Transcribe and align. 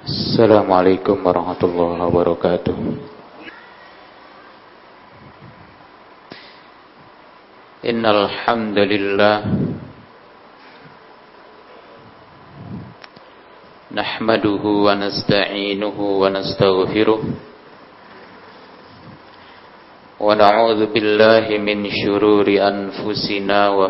Assalamualaikum 0.00 1.20
warahmatullahi 1.20 2.00
wabarakatuh. 2.00 2.72
Innal 7.84 8.32
hamdalillah 8.32 9.44
nahmaduhu 13.92 14.88
wa 14.88 14.96
nasta'inuhu 14.96 16.24
shururi 21.92 22.56
anfusina 22.56 23.76
wa 23.76 23.84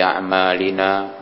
a'malina 0.00 1.21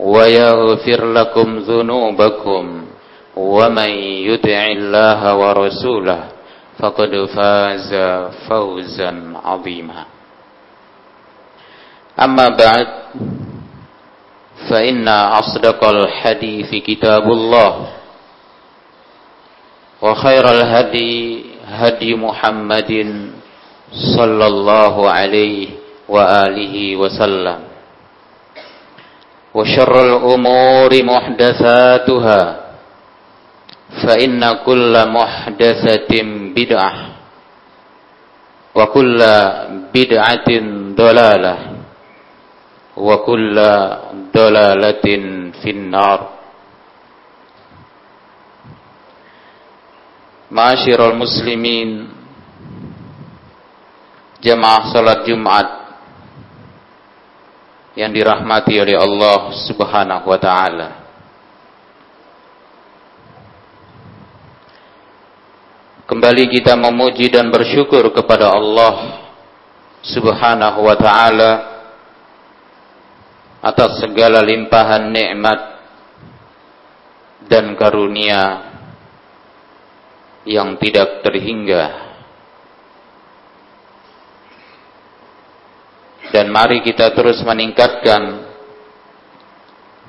ويغفر 0.00 1.00
لكم 1.12 1.58
ذنوبكم 1.58 2.64
ومن 3.36 3.90
يطع 4.32 4.62
الله 4.66 5.20
ورسوله 5.36 6.20
فقد 6.80 7.12
فاز 7.36 7.90
فوزا 8.48 9.12
عظيما. 9.44 10.04
أما 12.20 12.48
بعد 12.48 12.88
فإن 14.70 15.08
أصدق 15.08 15.84
الحديث 15.84 16.70
كتاب 16.84 17.24
الله 17.28 17.72
وخير 20.02 20.44
الهدي 20.50 21.44
هدي 21.68 22.14
محمد 22.14 22.92
صلى 24.16 24.46
الله 24.46 24.94
عليه 25.10 25.68
وآله 26.08 26.96
وسلم. 26.96 27.69
وشر 29.54 29.94
الأمور 30.06 30.90
محدثاتها 31.04 32.42
فإن 34.02 34.40
كل 34.66 34.94
محدثة 35.10 36.12
بدعة 36.54 36.92
وكل 38.74 39.18
بدعة 39.94 40.48
ضلالة 40.94 41.56
وكل 42.96 43.56
ضلالة 44.34 45.06
في 45.62 45.70
النار. 45.70 46.20
معاشر 50.50 51.10
المسلمين 51.10 52.08
جماعة 54.42 54.80
صلاة 54.92 55.22
Jumat 55.26 55.68
yang 58.00 58.16
dirahmati 58.16 58.80
oleh 58.80 58.96
Allah 58.96 59.52
Subhanahu 59.68 60.24
wa 60.24 60.40
taala. 60.40 60.88
Kembali 66.08 66.48
kita 66.48 66.80
memuji 66.80 67.28
dan 67.28 67.52
bersyukur 67.52 68.08
kepada 68.16 68.56
Allah 68.56 69.20
Subhanahu 70.00 70.80
wa 70.80 70.96
taala 70.96 71.52
atas 73.60 74.00
segala 74.00 74.40
limpahan 74.40 75.12
nikmat 75.12 75.60
dan 77.52 77.76
karunia 77.76 78.72
yang 80.48 80.80
tidak 80.80 81.20
terhingga. 81.20 82.09
Dan 86.30 86.54
mari 86.54 86.82
kita 86.86 87.10
terus 87.10 87.42
meningkatkan 87.42 88.50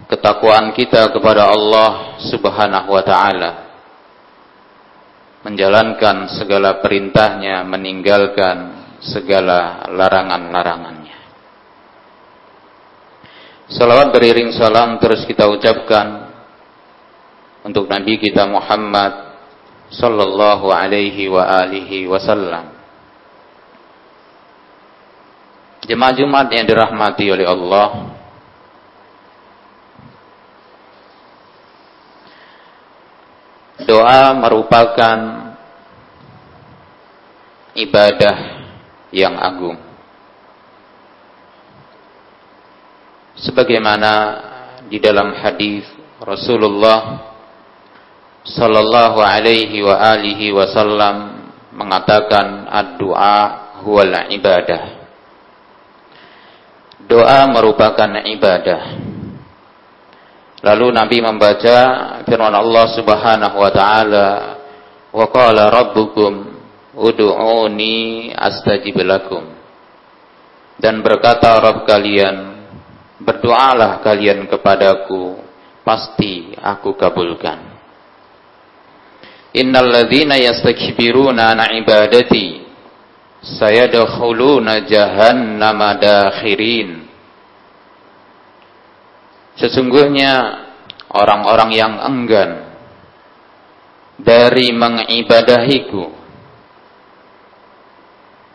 ketakwaan 0.05 0.75
kita 0.75 1.09
kepada 1.09 1.49
Allah 1.49 2.21
Subhanahu 2.29 2.89
wa 2.91 3.03
taala. 3.03 3.51
Menjalankan 5.41 6.29
segala 6.37 6.77
perintahnya, 6.83 7.65
meninggalkan 7.65 8.57
segala 9.01 9.89
larangan-larangannya. 9.89 11.17
Salawat 13.71 14.11
beriring 14.11 14.51
salam 14.53 14.99
terus 14.99 15.25
kita 15.25 15.47
ucapkan 15.47 16.29
untuk 17.63 17.87
Nabi 17.87 18.19
kita 18.19 18.45
Muhammad 18.45 19.31
sallallahu 19.95 20.69
alaihi 20.69 21.31
wa 21.31 21.47
alihi 21.65 22.05
wasallam. 22.05 22.80
Jemaah 25.81 26.13
Jumat 26.13 26.47
yang 26.53 26.65
dirahmati 26.69 27.25
oleh 27.33 27.47
Allah. 27.49 27.89
Doa 33.81 34.37
merupakan 34.37 35.17
ibadah 37.73 38.37
yang 39.09 39.41
agung. 39.41 39.81
Sebagaimana 43.41 44.13
di 44.85 45.01
dalam 45.01 45.33
hadis 45.33 45.89
Rasulullah 46.21 47.25
sallallahu 48.45 49.17
alaihi 49.17 49.81
wa 49.81 49.97
alihi 49.97 50.53
wasallam 50.53 51.41
mengatakan 51.73 52.69
ad-du'a 52.69 53.41
huwal 53.81 54.29
ibadah. 54.29 55.00
Doa 57.11 57.43
merupakan 57.51 58.07
ibadah. 58.23 58.81
Lalu 60.63 60.87
Nabi 60.95 61.19
membaca 61.19 61.77
firman 62.23 62.55
Allah 62.55 62.85
Subhanahu 62.95 63.59
wa 63.59 63.67
taala, 63.67 64.27
"Wa 65.11 65.27
qala 65.27 65.67
rabbukum 65.67 66.31
ud'uni 66.95 68.31
astajib 68.31 68.95
lakum." 69.03 69.43
Dan 70.79 71.03
berkata 71.03 71.59
Rabb 71.59 71.83
kalian, 71.83 72.35
"Berdoalah 73.19 73.99
kalian 73.99 74.47
kepadaku, 74.47 75.35
pasti 75.83 76.55
aku 76.55 76.95
kabulkan." 76.95 77.59
Innal 79.51 79.91
ladzina 79.91 80.39
yastakbiruna 80.39 81.59
an 81.59 81.75
ibadati 81.75 82.70
sayadkhuluna 83.41 84.85
jahannama 84.85 85.97
dakhirin 85.97 87.11
Sesungguhnya 89.61 90.63
orang-orang 91.11 91.69
yang 91.75 91.93
enggan 92.01 92.71
dari 94.17 94.71
mengibadahiku 94.71 96.09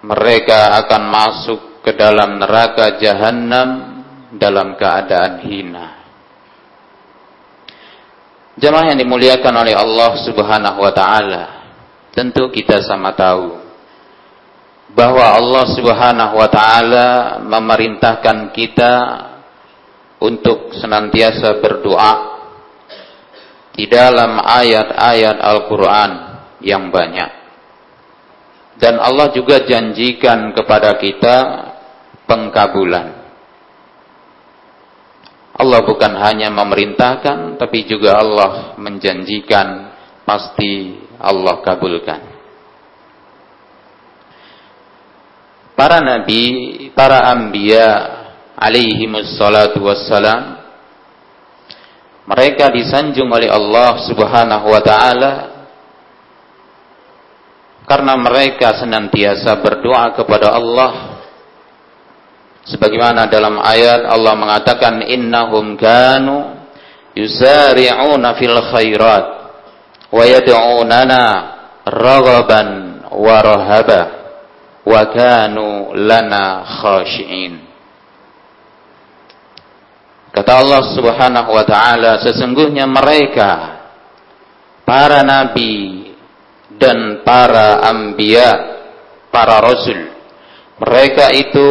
mereka 0.07 0.79
akan 0.87 1.03
masuk 1.11 1.61
ke 1.83 1.95
dalam 1.95 2.39
neraka 2.39 2.99
jahanam 2.99 4.03
dalam 4.35 4.75
keadaan 4.79 5.43
hina. 5.43 5.87
Jemaah 8.57 8.95
yang 8.95 8.99
dimuliakan 8.99 9.55
oleh 9.63 9.75
Allah 9.77 10.11
Subhanahu 10.25 10.79
wa 10.81 10.93
taala, 10.95 11.45
tentu 12.15 12.49
kita 12.49 12.81
sama 12.83 13.13
tahu 13.13 13.66
bahwa 14.97 15.37
Allah 15.37 15.65
Subhanahu 15.77 16.41
wa 16.41 16.49
taala 16.49 17.09
memerintahkan 17.45 18.57
kita 18.57 18.95
untuk 20.25 20.73
senantiasa 20.73 21.61
berdoa 21.61 22.13
di 23.77 23.85
dalam 23.85 24.41
ayat-ayat 24.41 25.37
Al-Qur'an 25.37 26.13
yang 26.65 26.89
banyak. 26.89 27.45
Dan 28.81 28.97
Allah 28.97 29.37
juga 29.37 29.61
janjikan 29.69 30.57
kepada 30.57 30.97
kita 30.97 31.37
pengkabulan. 32.25 33.29
Allah 35.57 35.81
bukan 35.85 36.13
hanya 36.21 36.53
memerintahkan, 36.53 37.57
tapi 37.61 37.89
juga 37.89 38.21
Allah 38.21 38.77
menjanjikan 38.81 39.93
pasti 40.25 41.01
Allah 41.21 41.65
kabulkan. 41.65 42.36
Para 45.77 46.01
nabi, 46.01 46.89
para 46.97 47.29
anbiya 47.37 47.89
alaihi 48.57 49.05
wassalatu 49.13 49.85
wassalam, 49.85 50.57
mereka 52.25 52.73
disanjung 52.73 53.29
oleh 53.29 53.53
Allah 53.53 54.01
subhanahu 54.09 54.67
wa 54.73 54.81
ta'ala 54.81 55.33
karena 57.85 58.17
mereka 58.17 58.81
senantiasa 58.81 59.61
berdoa 59.61 60.17
kepada 60.17 60.57
Allah. 60.57 60.93
Sebagaimana 62.67 63.31
dalam 63.31 63.63
ayat 63.63 64.11
Allah 64.11 64.35
mengatakan 64.35 65.05
innahum 65.07 65.79
kanu 65.79 66.57
yusari'una 67.15 68.35
fil 68.41 68.59
khairat 68.75 69.25
wa 70.09 70.25
yad'unana 70.25 71.23
raghaban 71.87 72.69
wa 73.13 73.37
rahaba 73.39 74.16
wa 74.87 75.03
kanu 75.11 75.91
lana 75.99 76.63
khashi'in. 76.63 77.67
Kata 80.31 80.53
Allah 80.63 80.83
Subhanahu 80.95 81.51
wa 81.51 81.65
taala 81.65 82.23
sesungguhnya 82.23 82.85
mereka 82.87 83.83
para 84.87 85.25
nabi 85.27 86.07
dan 86.77 87.25
para 87.25 87.83
anbiya 87.89 88.53
para 89.33 89.65
rasul 89.65 90.13
mereka 90.77 91.33
itu 91.33 91.67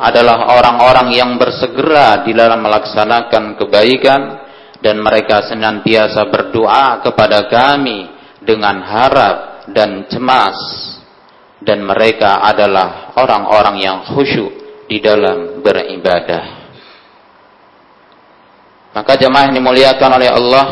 adalah 0.00 0.48
orang-orang 0.48 1.12
yang 1.12 1.36
bersegera 1.36 2.24
di 2.24 2.32
dalam 2.32 2.64
melaksanakan 2.64 3.60
kebaikan 3.60 4.20
dan 4.80 4.96
mereka 5.00 5.44
senantiasa 5.44 6.24
berdoa 6.32 7.04
kepada 7.04 7.52
kami 7.52 8.08
dengan 8.40 8.80
harap 8.80 9.68
dan 9.76 10.08
cemas 10.08 10.56
dan 11.66 11.82
mereka 11.82 12.46
adalah 12.46 13.10
orang-orang 13.18 13.76
yang 13.82 13.98
khusyuk 14.06 14.54
di 14.86 15.02
dalam 15.02 15.58
beribadah. 15.66 16.70
Maka 18.94 19.12
jemaah 19.18 19.50
yang 19.50 19.58
dimuliakan 19.58 20.10
oleh 20.14 20.30
Allah, 20.30 20.66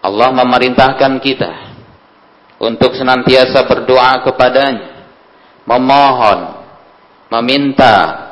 Allah 0.00 0.30
memerintahkan 0.32 1.20
kita 1.20 1.52
untuk 2.58 2.96
senantiasa 2.96 3.68
berdoa 3.68 4.24
kepadanya, 4.24 5.06
memohon 5.68 6.64
meminta 7.28 8.26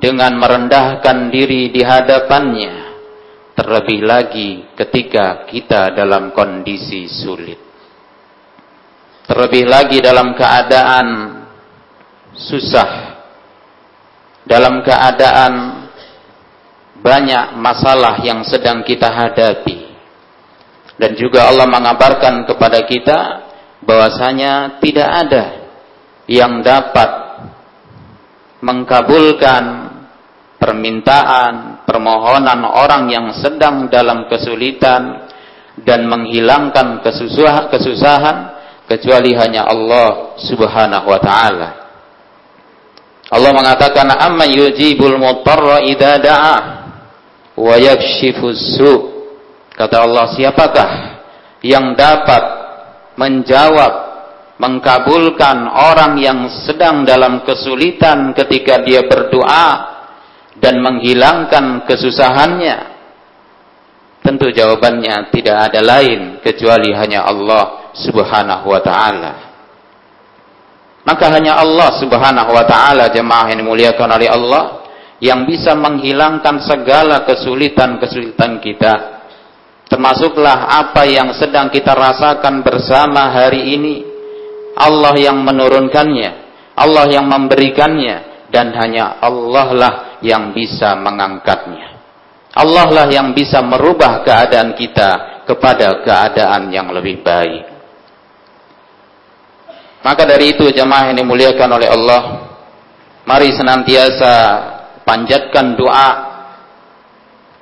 dengan 0.00 0.34
merendahkan 0.40 1.28
diri 1.28 1.68
di 1.68 1.84
hadapannya 1.84 2.74
terlebih 3.52 4.00
lagi 4.08 4.72
ketika 4.72 5.44
kita 5.44 5.92
dalam 5.92 6.32
kondisi 6.32 7.04
sulit 7.06 7.71
terlebih 9.26 9.64
lagi 9.70 9.98
dalam 10.02 10.34
keadaan 10.34 11.06
susah 12.32 13.12
dalam 14.46 14.82
keadaan 14.82 15.52
banyak 17.02 17.58
masalah 17.58 18.22
yang 18.22 18.46
sedang 18.46 18.86
kita 18.86 19.10
hadapi. 19.10 19.90
Dan 20.98 21.18
juga 21.18 21.50
Allah 21.50 21.66
mengabarkan 21.66 22.46
kepada 22.46 22.86
kita 22.86 23.18
bahwasanya 23.82 24.78
tidak 24.78 25.08
ada 25.26 25.44
yang 26.30 26.62
dapat 26.62 27.10
mengkabulkan 28.62 29.90
permintaan, 30.62 31.82
permohonan 31.82 32.62
orang 32.62 33.10
yang 33.10 33.26
sedang 33.34 33.90
dalam 33.90 34.30
kesulitan 34.30 35.26
dan 35.82 36.06
menghilangkan 36.06 37.02
kesusahan, 37.02 37.66
kesusahan 37.66 38.36
kecuali 38.92 39.32
hanya 39.32 39.64
Allah 39.64 40.36
Subhanahu 40.36 41.08
wa 41.08 41.16
taala. 41.16 41.68
Allah 43.32 43.50
mengatakan 43.56 44.12
amma 44.12 44.44
yujibul 44.44 45.16
mutarra 45.16 45.80
idza 45.80 46.20
da'a 46.20 46.56
wa 47.56 47.74
yakshifus 47.80 48.76
su. 48.76 48.92
Kata 49.72 50.04
Allah, 50.04 50.28
siapakah 50.36 50.90
yang 51.64 51.96
dapat 51.96 52.44
menjawab 53.16 53.92
mengkabulkan 54.60 55.64
orang 55.64 56.20
yang 56.20 56.44
sedang 56.68 57.08
dalam 57.08 57.40
kesulitan 57.48 58.36
ketika 58.36 58.84
dia 58.84 59.08
berdoa 59.08 59.68
dan 60.60 60.84
menghilangkan 60.84 61.88
kesusahannya? 61.88 62.92
Tentu 64.20 64.52
jawabannya 64.52 65.32
tidak 65.32 65.72
ada 65.72 65.80
lain 65.80 66.44
kecuali 66.44 66.92
hanya 66.92 67.26
Allah 67.26 67.81
Subhanahu 67.92 68.66
wa 68.68 68.80
taala. 68.80 69.32
Maka 71.02 71.24
hanya 71.34 71.58
Allah 71.58 71.98
Subhanahu 71.98 72.50
wa 72.54 72.64
taala 72.64 73.10
jemaah 73.10 73.50
yang 73.50 73.58
dimuliakan 73.66 74.08
oleh 74.16 74.28
Allah 74.30 74.62
yang 75.22 75.46
bisa 75.46 75.74
menghilangkan 75.78 76.62
segala 76.66 77.22
kesulitan-kesulitan 77.26 78.58
kita. 78.58 78.94
Termasuklah 79.86 80.72
apa 80.82 81.04
yang 81.04 81.30
sedang 81.36 81.68
kita 81.68 81.92
rasakan 81.92 82.64
bersama 82.64 83.28
hari 83.30 83.76
ini 83.76 83.94
Allah 84.74 85.14
yang 85.20 85.44
menurunkannya, 85.44 86.30
Allah 86.74 87.04
yang 87.12 87.28
memberikannya, 87.28 88.48
dan 88.48 88.72
hanya 88.72 89.20
Allah 89.20 89.68
lah 89.72 89.94
yang 90.24 90.56
bisa 90.56 90.96
mengangkatnya. 90.96 91.92
Allah 92.52 92.86
lah 92.88 93.06
yang 93.08 93.32
bisa 93.32 93.64
merubah 93.64 94.24
keadaan 94.24 94.76
kita 94.76 95.44
kepada 95.48 96.04
keadaan 96.04 96.68
yang 96.68 96.92
lebih 96.92 97.24
baik. 97.24 97.71
Maka 100.02 100.22
dari 100.26 100.54
itu 100.54 100.66
jemaah 100.74 101.10
yang 101.10 101.16
dimuliakan 101.22 101.70
oleh 101.78 101.88
Allah, 101.90 102.22
mari 103.22 103.54
senantiasa 103.54 104.34
panjatkan 105.06 105.78
doa, 105.78 106.10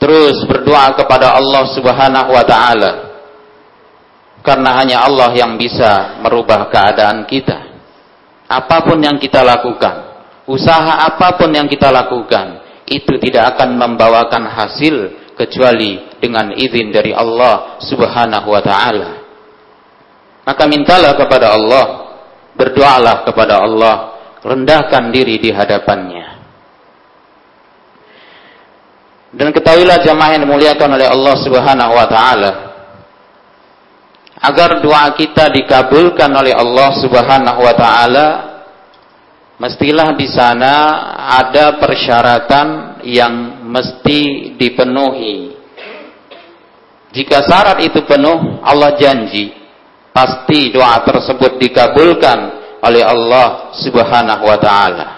terus 0.00 0.40
berdoa 0.48 0.96
kepada 0.96 1.36
Allah 1.36 1.62
Subhanahu 1.76 2.30
wa 2.32 2.44
taala 2.48 2.92
karena 4.40 4.70
hanya 4.80 5.04
Allah 5.04 5.36
yang 5.36 5.60
bisa 5.60 6.20
merubah 6.24 6.68
keadaan 6.72 7.28
kita. 7.28 7.68
Apa 8.50 8.82
pun 8.82 8.98
yang 8.98 9.20
kita 9.20 9.44
lakukan, 9.44 10.24
usaha 10.48 11.06
apa 11.06 11.38
pun 11.38 11.52
yang 11.54 11.68
kita 11.68 11.92
lakukan, 11.92 12.64
itu 12.88 13.20
tidak 13.22 13.54
akan 13.54 13.78
membawakan 13.78 14.48
hasil 14.50 14.96
kecuali 15.38 16.18
dengan 16.18 16.50
izin 16.56 16.90
dari 16.90 17.14
Allah 17.14 17.78
Subhanahu 17.84 18.48
wa 18.50 18.62
taala. 18.64 19.10
Maka 20.42 20.64
mintalah 20.66 21.14
kepada 21.14 21.54
Allah, 21.54 21.84
berdoalah 22.60 23.24
kepada 23.24 23.64
Allah, 23.64 23.94
rendahkan 24.44 25.08
diri 25.08 25.40
di 25.40 25.48
hadapannya. 25.48 26.26
Dan 29.32 29.48
ketahuilah 29.56 30.04
jamaah 30.04 30.36
yang 30.36 30.44
dimuliakan 30.44 31.00
oleh 31.00 31.08
Allah 31.08 31.34
Subhanahu 31.40 31.92
wa 31.96 32.06
taala, 32.10 32.52
agar 34.36 34.84
doa 34.84 35.08
kita 35.16 35.48
dikabulkan 35.48 36.28
oleh 36.36 36.52
Allah 36.52 36.90
Subhanahu 37.00 37.60
wa 37.64 37.74
taala 37.78 38.26
mestilah 39.56 40.12
di 40.16 40.28
sana 40.28 40.74
ada 41.40 41.80
persyaratan 41.80 43.00
yang 43.08 43.64
mesti 43.64 44.52
dipenuhi. 44.60 45.56
Jika 47.10 47.42
syarat 47.42 47.82
itu 47.86 48.02
penuh, 48.06 48.62
Allah 48.62 48.94
janji 48.98 49.59
pasti 50.10 50.74
doa 50.74 51.02
tersebut 51.02 51.58
dikabulkan 51.58 52.38
oleh 52.82 53.02
Allah 53.04 53.74
Subhanahu 53.78 54.44
wa 54.46 54.58
taala. 54.58 55.08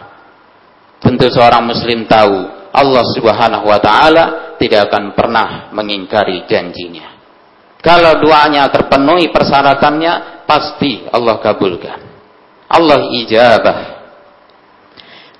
Tentu 1.02 1.26
seorang 1.32 1.66
muslim 1.66 2.06
tahu 2.06 2.46
Allah 2.72 3.04
Subhanahu 3.12 3.66
wa 3.66 3.78
taala 3.82 4.56
tidak 4.56 4.88
akan 4.92 5.12
pernah 5.12 5.72
mengingkari 5.74 6.46
janjinya. 6.46 7.12
Kalau 7.82 8.22
doanya 8.22 8.70
terpenuhi 8.70 9.34
persyaratannya, 9.34 10.46
pasti 10.46 11.02
Allah 11.10 11.42
kabulkan. 11.42 11.98
Allah 12.70 13.10
ijabah. 13.10 13.78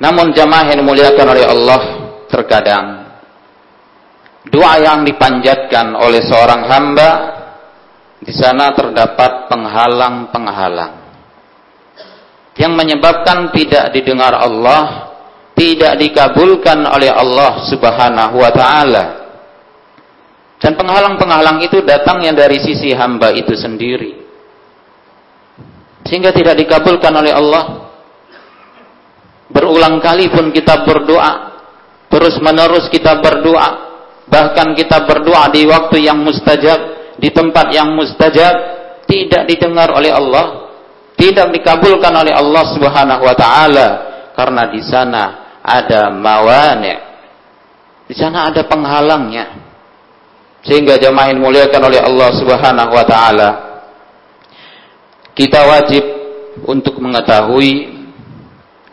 Namun 0.02 0.34
jamaah 0.34 0.66
yang 0.66 0.82
dimuliakan 0.82 1.26
oleh 1.30 1.44
Allah 1.46 1.80
terkadang 2.26 2.86
doa 4.50 4.74
yang 4.82 5.06
dipanjatkan 5.06 5.94
oleh 5.94 6.18
seorang 6.26 6.66
hamba 6.66 7.10
di 8.22 8.30
sana 8.30 8.70
terdapat 8.70 9.50
penghalang-penghalang 9.50 11.02
yang 12.56 12.76
menyebabkan 12.76 13.48
tidak 13.50 13.96
didengar 13.96 14.36
Allah, 14.36 15.10
tidak 15.56 15.96
dikabulkan 15.96 16.84
oleh 16.84 17.08
Allah 17.08 17.64
Subhanahu 17.64 18.36
wa 18.36 18.52
taala. 18.52 19.04
Dan 20.60 20.78
penghalang-penghalang 20.78 21.58
itu 21.64 21.82
datangnya 21.82 22.46
dari 22.46 22.62
sisi 22.62 22.94
hamba 22.94 23.34
itu 23.34 23.56
sendiri. 23.58 24.22
Sehingga 26.06 26.30
tidak 26.30 26.54
dikabulkan 26.60 27.10
oleh 27.10 27.32
Allah. 27.34 27.64
Berulang 29.50 30.00
kali 30.00 30.30
pun 30.32 30.48
kita 30.54 30.86
berdoa, 30.86 31.60
terus 32.08 32.40
menerus 32.40 32.88
kita 32.88 33.20
berdoa, 33.20 33.68
bahkan 34.24 34.72
kita 34.72 35.04
berdoa 35.04 35.50
di 35.52 35.68
waktu 35.68 36.08
yang 36.08 36.24
mustajab, 36.24 37.01
di 37.22 37.30
tempat 37.30 37.70
yang 37.70 37.94
mustajab, 37.94 38.54
tidak 39.06 39.46
didengar 39.46 39.94
oleh 39.94 40.10
Allah 40.10 40.62
tidak 41.22 41.54
dikabulkan 41.54 42.10
oleh 42.10 42.34
Allah 42.34 42.64
Subhanahu 42.74 43.22
wa 43.22 43.36
taala 43.38 43.88
karena 44.34 44.66
di 44.74 44.82
sana 44.82 45.22
ada 45.62 46.10
mawani. 46.10 46.94
Di 48.10 48.14
sana 48.18 48.50
ada 48.50 48.66
penghalangnya. 48.66 49.54
Sehingga 50.66 50.98
jemaah 50.98 51.30
yang 51.30 51.38
muliakan 51.38 51.82
oleh 51.86 52.02
Allah 52.02 52.28
Subhanahu 52.34 52.90
wa 52.90 53.04
taala 53.06 53.48
kita 55.32 55.62
wajib 55.62 56.04
untuk 56.66 56.98
mengetahui 56.98 58.02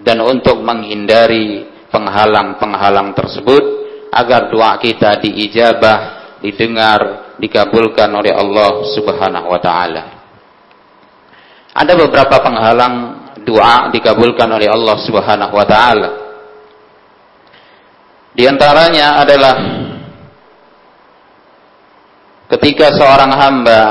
dan 0.06 0.24
untuk 0.24 0.64
menghindari 0.64 1.68
penghalang-penghalang 1.92 3.12
tersebut 3.18 3.64
agar 4.14 4.48
doa 4.54 4.80
kita 4.80 5.20
diijabah, 5.20 6.00
didengar, 6.46 7.29
dikabulkan 7.40 8.12
oleh 8.12 8.36
Allah 8.36 8.84
Subhanahu 8.94 9.48
wa 9.48 9.60
taala. 9.64 10.04
Ada 11.72 11.96
beberapa 11.96 12.44
penghalang 12.44 12.96
doa 13.48 13.88
dikabulkan 13.90 14.52
oleh 14.52 14.68
Allah 14.68 14.96
Subhanahu 15.00 15.54
wa 15.56 15.66
taala. 15.66 16.10
Di 18.36 18.44
antaranya 18.46 19.24
adalah 19.24 19.56
ketika 22.52 22.92
seorang 22.94 23.32
hamba 23.32 23.82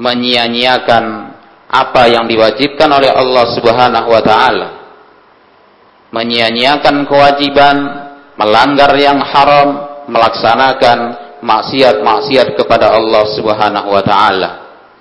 menyia-nyiakan 0.00 1.04
apa 1.70 2.02
yang 2.10 2.26
diwajibkan 2.26 2.90
oleh 2.90 3.12
Allah 3.12 3.44
Subhanahu 3.54 4.08
wa 4.10 4.22
taala. 4.24 4.68
Menyia-nyiakan 6.10 7.06
kewajiban, 7.06 7.76
melanggar 8.34 8.90
yang 8.98 9.22
haram, 9.22 9.68
melaksanakan 10.10 11.29
maksiat-maksiat 11.40 12.56
kepada 12.56 12.96
Allah 12.96 13.24
Subhanahu 13.34 13.88
wa 13.92 14.02
taala. 14.04 14.50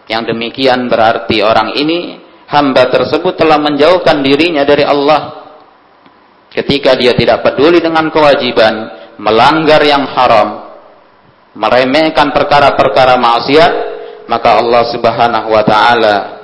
Yang 0.09 0.33
demikian 0.33 0.89
berarti 0.89 1.45
orang 1.45 1.77
ini 1.77 2.19
hamba 2.49 2.89
tersebut 2.89 3.37
telah 3.37 3.61
menjauhkan 3.61 4.25
dirinya 4.25 4.65
dari 4.65 4.83
Allah. 4.83 5.37
Ketika 6.49 6.97
dia 6.97 7.13
tidak 7.13 7.45
peduli 7.45 7.77
dengan 7.77 8.09
kewajiban, 8.09 8.73
melanggar 9.21 9.85
yang 9.85 10.09
haram, 10.17 10.73
meremehkan 11.53 12.33
perkara-perkara 12.33 13.21
maksiat, 13.21 13.71
maka 14.25 14.57
Allah 14.57 14.83
Subhanahu 14.89 15.47
wa 15.53 15.61
taala 15.61 16.39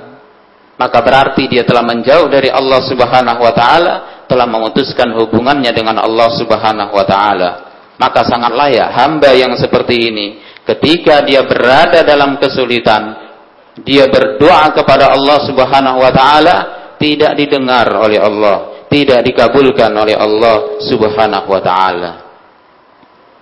maka 0.76 1.00
berarti 1.00 1.48
dia 1.48 1.64
telah 1.64 1.80
menjauh 1.80 2.28
dari 2.28 2.52
Allah 2.52 2.84
Subhanahu 2.84 3.40
wa 3.40 3.52
taala, 3.56 4.24
telah 4.28 4.44
memutuskan 4.44 5.08
hubungannya 5.16 5.72
dengan 5.72 6.04
Allah 6.04 6.28
Subhanahu 6.36 6.92
wa 6.92 7.04
taala. 7.08 7.50
Maka 7.96 8.28
sangat 8.28 8.52
layak 8.52 8.92
hamba 8.92 9.32
yang 9.32 9.56
seperti 9.56 10.12
ini 10.12 10.26
ketika 10.66 11.24
dia 11.24 11.46
berada 11.46 12.04
dalam 12.04 12.36
kesulitan, 12.36 13.16
dia 13.86 14.08
berdoa 14.08 14.72
kepada 14.72 15.14
Allah 15.14 15.38
Subhanahu 15.46 15.98
wa 16.00 16.12
taala 16.12 16.56
tidak 17.00 17.36
didengar 17.36 17.88
oleh 17.92 18.20
Allah, 18.20 18.84
tidak 18.88 19.24
dikabulkan 19.24 19.92
oleh 19.92 20.16
Allah 20.16 20.80
Subhanahu 20.84 21.48
wa 21.48 21.60
taala. 21.62 22.12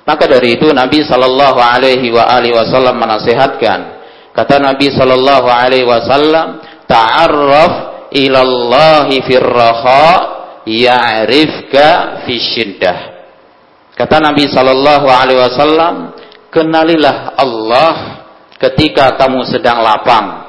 Maka 0.04 0.25
dari 0.28 0.61
itu 0.61 0.68
Nabi 0.68 1.00
sallallahu 1.00 1.58
alaihi 1.58 2.12
wa 2.12 2.28
alihi 2.28 2.52
wasallam 2.52 3.00
menasihatkan, 3.00 3.78
kata 4.37 4.61
Nabi 4.61 4.92
sallallahu 4.92 5.49
alaihi 5.49 5.88
wasallam, 5.88 6.61
ta'arraf 6.84 7.73
ila 8.12 8.38
Allah 8.44 9.08
fir 9.25 9.42
raha 9.42 10.06
ya'rifka 10.68 12.20
fi 12.28 12.34
syiddah. 12.37 13.13
Kata 13.94 14.18
Nabi 14.18 14.50
sallallahu 14.50 15.06
alaihi 15.06 15.38
wasallam, 15.38 15.94
kenalilah 16.50 17.38
Allah 17.38 17.94
ketika 18.58 19.14
kamu 19.14 19.46
sedang 19.46 19.82
lapang. 19.82 20.42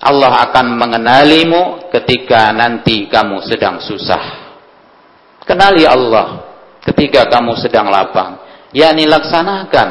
Allah 0.00 0.48
akan 0.48 0.80
mengenalimu 0.80 1.92
ketika 1.92 2.54
nanti 2.56 3.04
kamu 3.10 3.44
sedang 3.44 3.82
susah. 3.84 4.48
Kenali 5.44 5.84
Allah 5.84 6.46
ketika 6.80 7.28
kamu 7.28 7.58
sedang 7.60 7.92
lapang. 7.92 8.40
yakni 8.72 9.04
laksanakan 9.04 9.88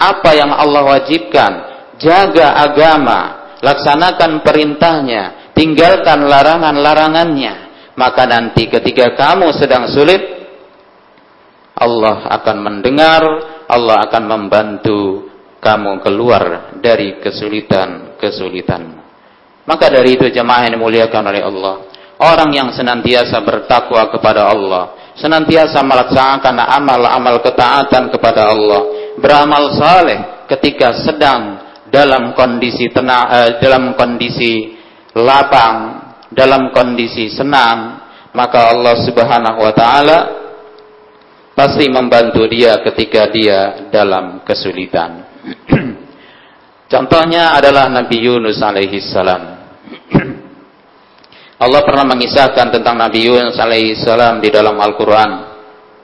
apa 0.00 0.30
yang 0.32 0.48
Allah 0.54 0.82
wajibkan. 0.96 1.52
Jaga 2.00 2.56
agama. 2.56 3.52
Laksanakan 3.60 4.40
perintahnya. 4.40 5.52
Tinggalkan 5.52 6.24
larangan-larangannya. 6.24 7.68
Maka 8.00 8.24
nanti 8.24 8.64
ketika 8.64 9.12
kamu 9.12 9.52
sedang 9.52 9.84
sulit, 9.92 10.39
Allah 11.80 12.28
akan 12.28 12.56
mendengar, 12.60 13.22
Allah 13.64 14.04
akan 14.04 14.22
membantu 14.28 15.30
kamu 15.60 16.04
keluar 16.04 16.76
dari 16.80 17.16
kesulitan-kesulitanmu. 17.24 19.00
Maka 19.64 19.86
dari 19.88 20.16
itu 20.16 20.28
jemaah 20.28 20.68
yang 20.68 20.80
dimuliakan 20.80 21.24
oleh 21.30 21.42
Allah. 21.44 21.74
Orang 22.20 22.52
yang 22.52 22.68
senantiasa 22.72 23.40
bertakwa 23.40 24.12
kepada 24.12 24.52
Allah. 24.52 25.14
Senantiasa 25.16 25.80
melaksanakan 25.80 26.56
amal-amal 26.68 27.40
ketaatan 27.40 28.12
kepada 28.12 28.52
Allah. 28.52 29.14
Beramal 29.16 29.72
saleh 29.76 30.44
ketika 30.48 30.96
sedang 31.00 31.64
dalam 31.88 32.36
kondisi 32.36 32.92
tenang, 32.92 33.24
eh, 33.30 33.50
dalam 33.60 33.96
kondisi 33.96 34.76
lapang, 35.16 35.76
dalam 36.28 36.70
kondisi 36.70 37.32
senang, 37.32 38.00
maka 38.36 38.70
Allah 38.70 38.94
Subhanahu 39.02 39.58
wa 39.58 39.72
taala 39.74 40.18
pasti 41.60 41.92
membantu 41.92 42.48
dia 42.48 42.80
ketika 42.80 43.28
dia 43.28 43.92
dalam 43.92 44.40
kesulitan. 44.48 45.28
Contohnya 46.92 47.52
adalah 47.52 47.92
Nabi 47.92 48.16
Yunus 48.16 48.64
alaihi 48.64 48.96
salam. 49.04 49.60
Allah 51.64 51.80
pernah 51.84 52.08
mengisahkan 52.16 52.80
tentang 52.80 52.96
Nabi 52.96 53.28
Yunus 53.28 53.60
alaihi 53.60 53.92
salam 53.92 54.40
di 54.40 54.48
dalam 54.48 54.72
Al-Qur'an. 54.80 55.52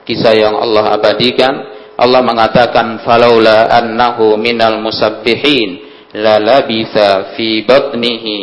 Kisah 0.05 0.37
yang 0.37 0.53
Allah 0.61 0.93
abadikan, 0.93 1.53
Allah 1.97 2.21
mengatakan 2.21 3.01
falaula 3.01 3.65
annahu 3.81 4.37
minal 4.37 4.77
musabbihin 4.77 5.81
la 6.21 6.37
labitha 6.37 7.33
fi 7.33 7.65
batnihi 7.65 8.37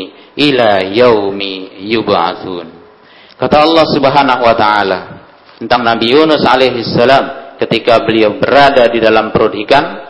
ila 0.50 0.83
yaumi 0.83 1.78
yub'atsun. 1.94 2.66
Kata 3.38 3.62
Allah 3.62 3.87
Subhanahu 3.87 4.42
wa 4.42 4.54
taala 4.59 5.13
tentang 5.58 5.87
Nabi 5.87 6.11
Yunus 6.11 6.42
alaihi 6.46 6.82
salam 6.82 7.56
ketika 7.58 8.02
beliau 8.02 8.37
berada 8.38 8.87
di 8.90 8.99
dalam 8.99 9.30
perut 9.30 9.54
ikan, 9.66 10.04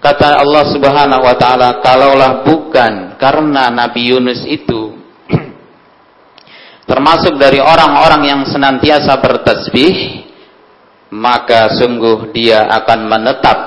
Kata 0.00 0.40
Allah 0.40 0.64
Subhanahu 0.72 1.28
wa 1.28 1.36
taala, 1.36 1.84
kalaulah 1.84 2.40
bukan 2.40 3.20
karena 3.20 3.68
Nabi 3.68 4.08
Yunus 4.08 4.48
itu 4.48 4.96
termasuk 6.90 7.36
dari 7.36 7.60
orang-orang 7.60 8.24
yang 8.24 8.40
senantiasa 8.48 9.20
bertasbih, 9.20 10.24
maka 11.12 11.76
sungguh 11.76 12.32
dia 12.32 12.64
akan 12.80 13.00
menetap 13.12 13.58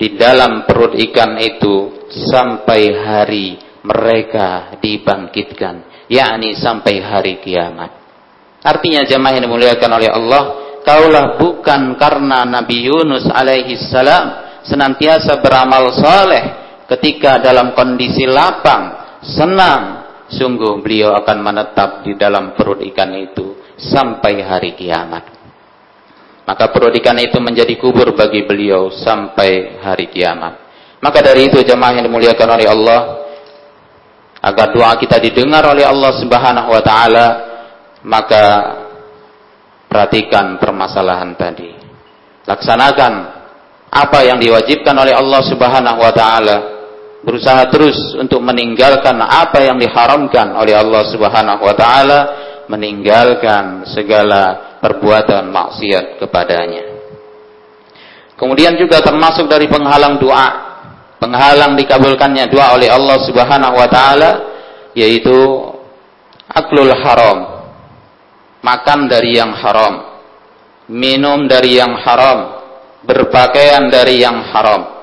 di 0.00 0.16
dalam 0.16 0.64
perut 0.64 0.96
ikan 0.96 1.36
itu 1.44 2.08
sampai 2.08 2.96
hari 2.96 3.60
mereka 3.84 4.80
dibangkitkan, 4.80 6.08
yakni 6.08 6.56
sampai 6.56 7.04
hari 7.04 7.36
kiamat. 7.44 8.05
Artinya 8.66 9.06
jemaah 9.06 9.38
yang 9.38 9.46
dimuliakan 9.46 9.90
oleh 9.94 10.10
Allah, 10.10 10.42
kaulah 10.82 11.38
bukan 11.38 11.94
karena 11.94 12.42
Nabi 12.42 12.90
Yunus 12.90 13.30
alaihi 13.30 13.78
salam 13.78 14.42
senantiasa 14.66 15.38
beramal 15.38 15.94
soleh 15.94 16.44
ketika 16.90 17.38
dalam 17.38 17.78
kondisi 17.78 18.26
lapang, 18.26 19.18
senang, 19.22 19.82
sungguh 20.26 20.82
beliau 20.82 21.14
akan 21.14 21.38
menetap 21.38 22.02
di 22.02 22.18
dalam 22.18 22.58
perut 22.58 22.82
ikan 22.90 23.14
itu 23.14 23.62
sampai 23.78 24.42
hari 24.42 24.74
kiamat. 24.74 25.30
Maka 26.46 26.70
perut 26.70 26.94
ikan 26.98 27.18
itu 27.22 27.38
menjadi 27.38 27.74
kubur 27.78 28.14
bagi 28.18 28.42
beliau 28.46 28.90
sampai 28.90 29.78
hari 29.82 30.10
kiamat. 30.10 30.66
Maka 30.98 31.22
dari 31.22 31.46
itu 31.46 31.62
jemaah 31.62 32.02
yang 32.02 32.06
dimuliakan 32.06 32.48
oleh 32.50 32.66
Allah, 32.66 33.00
agar 34.42 34.74
doa 34.74 34.94
kita 34.98 35.18
didengar 35.22 35.62
oleh 35.66 35.82
Allah 35.82 36.14
Subhanahu 36.18 36.70
wa 36.70 36.82
taala, 36.82 37.45
maka 38.04 38.44
perhatikan 39.88 40.60
permasalahan 40.60 41.32
tadi. 41.38 41.72
Laksanakan 42.44 43.12
apa 43.90 44.18
yang 44.26 44.36
diwajibkan 44.36 44.92
oleh 44.92 45.14
Allah 45.16 45.40
Subhanahu 45.46 45.98
wa 46.02 46.12
taala. 46.12 46.56
Berusaha 47.26 47.66
terus 47.72 47.96
untuk 48.14 48.38
meninggalkan 48.38 49.18
apa 49.18 49.58
yang 49.58 49.80
diharamkan 49.80 50.54
oleh 50.54 50.78
Allah 50.78 51.02
Subhanahu 51.10 51.62
wa 51.64 51.74
taala, 51.74 52.20
meninggalkan 52.70 53.88
segala 53.90 54.78
perbuatan 54.78 55.50
maksiat 55.50 56.22
kepadanya. 56.22 56.84
Kemudian 58.36 58.76
juga 58.76 59.00
termasuk 59.00 59.48
dari 59.48 59.64
penghalang 59.66 60.20
doa, 60.20 60.48
penghalang 61.16 61.72
dikabulkannya 61.74 62.52
doa 62.52 62.76
oleh 62.76 62.92
Allah 62.92 63.16
Subhanahu 63.24 63.74
wa 63.74 63.88
taala 63.88 64.30
yaitu 64.92 65.34
aklul 66.52 66.92
haram. 66.92 67.55
Makan 68.66 69.06
dari 69.06 69.38
yang 69.38 69.54
haram, 69.54 69.94
minum 70.90 71.46
dari 71.46 71.78
yang 71.78 71.94
haram, 72.02 72.66
berpakaian 73.06 73.86
dari 73.86 74.18
yang 74.18 74.42
haram. 74.50 74.96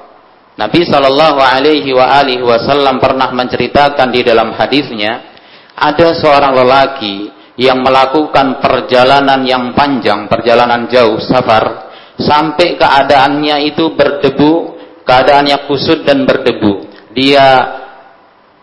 Nabi 0.60 0.84
Shallallahu 0.84 1.40
Alaihi 1.40 1.96
Wasallam 2.44 3.00
pernah 3.00 3.32
menceritakan 3.32 4.12
di 4.12 4.22
dalam 4.22 4.52
hadisnya 4.52 5.32
ada 5.74 6.12
seorang 6.14 6.54
lelaki 6.60 7.32
yang 7.58 7.82
melakukan 7.82 8.60
perjalanan 8.60 9.42
yang 9.48 9.72
panjang, 9.72 10.28
perjalanan 10.28 10.86
jauh, 10.92 11.18
safar, 11.24 11.90
sampai 12.20 12.78
keadaannya 12.78 13.74
itu 13.74 13.94
berdebu, 13.96 14.78
keadaannya 15.06 15.58
kusut 15.70 16.04
dan 16.06 16.26
berdebu. 16.26 16.86
Dia 17.14 17.80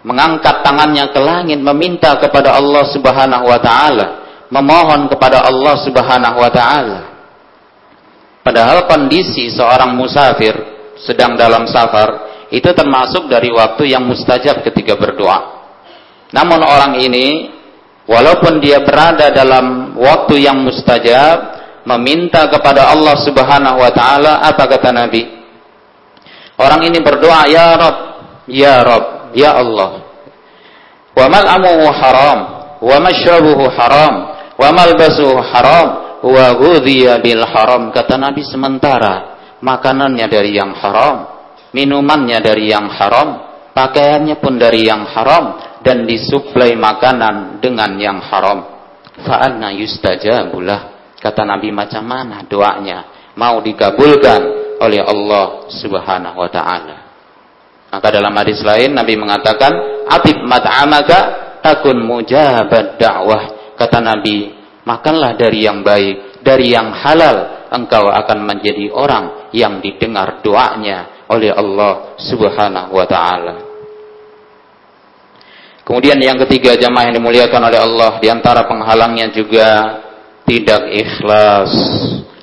mengangkat 0.03 0.63
tangannya 0.63 1.11
ke 1.11 1.21
langit 1.23 1.59
meminta 1.59 2.19
kepada 2.19 2.59
Allah 2.59 2.85
Subhanahu 2.91 3.47
wa 3.47 3.59
taala, 3.63 4.07
memohon 4.51 5.07
kepada 5.09 5.47
Allah 5.47 5.75
Subhanahu 5.81 6.39
wa 6.43 6.51
taala. 6.51 7.01
Padahal 8.43 8.85
kondisi 8.91 9.49
seorang 9.55 9.95
musafir 9.95 10.53
sedang 10.99 11.39
dalam 11.39 11.65
safar 11.71 12.29
itu 12.51 12.67
termasuk 12.75 13.31
dari 13.31 13.49
waktu 13.55 13.95
yang 13.95 14.05
mustajab 14.05 14.67
ketika 14.67 14.99
berdoa. 14.99 15.63
Namun 16.35 16.61
orang 16.61 16.99
ini 16.99 17.55
walaupun 18.11 18.59
dia 18.59 18.83
berada 18.83 19.31
dalam 19.31 19.95
waktu 19.95 20.43
yang 20.43 20.59
mustajab 20.67 21.63
meminta 21.87 22.51
kepada 22.51 22.91
Allah 22.91 23.15
Subhanahu 23.23 23.79
wa 23.79 23.91
taala 23.95 24.43
apa 24.43 24.67
kata 24.67 24.91
Nabi? 24.91 25.23
Orang 26.61 26.85
ini 26.85 27.01
berdoa, 27.01 27.49
"Ya 27.49 27.73
Rabb, 27.73 27.99
ya 28.51 28.85
Rabb, 28.85 29.33
ya 29.33 29.57
Allah. 29.57 29.91
Wa 31.17 31.27
mal'amuhu 31.31 31.87
haram, 31.89 32.39
wa 32.85 32.97
mashrabuhu 33.01 33.65
haram, 33.73 34.15
wa 34.61 34.69
malbasuhu 34.69 35.41
haram, 35.41 35.89
wa 36.21 36.47
ghudhiya 36.61 37.25
bil 37.25 37.41
haram." 37.41 37.89
Kata 37.89 38.21
Nabi 38.21 38.45
sementara 38.45 39.41
makanannya 39.65 40.27
dari 40.29 40.53
yang 40.53 40.77
haram, 40.77 41.25
minumannya 41.73 42.45
dari 42.45 42.69
yang 42.69 42.93
haram, 42.93 43.41
pakaiannya 43.73 44.37
pun 44.37 44.61
dari 44.61 44.85
yang 44.85 45.09
haram 45.09 45.57
dan 45.81 46.05
disuplai 46.05 46.77
makanan 46.77 47.65
dengan 47.65 47.97
yang 47.97 48.21
haram. 48.21 48.69
Fa'anna 49.21 49.73
yustajabulah 49.77 51.01
Kata 51.21 51.45
Nabi 51.45 51.69
macam 51.69 52.01
mana 52.09 52.41
doanya 52.49 53.31
mau 53.37 53.61
dikabulkan 53.61 54.41
oleh 54.81 55.05
Allah 55.05 55.69
Subhanahu 55.69 56.41
wa 56.41 56.49
taala. 56.49 56.97
Maka 57.93 58.09
dalam 58.09 58.33
hadis 58.33 58.65
lain 58.65 58.97
Nabi 58.97 59.21
mengatakan, 59.21 59.69
"Atib 60.09 60.41
mat'amaka 60.49 61.19
takun 61.61 62.01
mujabad 62.01 62.97
dakwah." 62.97 63.60
Kata 63.81 63.97
Nabi, 64.05 64.53
makanlah 64.85 65.41
dari 65.41 65.65
yang 65.65 65.81
baik, 65.81 66.45
dari 66.45 66.77
yang 66.77 66.93
halal, 66.93 67.65
engkau 67.73 68.13
akan 68.13 68.45
menjadi 68.45 68.93
orang 68.93 69.49
yang 69.57 69.81
didengar 69.81 70.45
doanya 70.45 71.25
oleh 71.33 71.49
Allah 71.49 72.13
Subhanahu 72.21 72.93
wa 72.93 73.07
taala. 73.09 73.55
Kemudian 75.81 76.21
yang 76.21 76.37
ketiga 76.45 76.77
jamaah 76.77 77.09
yang 77.09 77.25
dimuliakan 77.25 77.63
oleh 77.73 77.81
Allah 77.81 78.21
di 78.21 78.29
antara 78.29 78.69
penghalangnya 78.69 79.33
juga 79.33 79.69
tidak 80.45 80.87
ikhlas 80.93 81.73